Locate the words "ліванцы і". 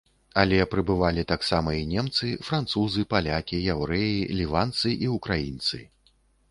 4.43-5.17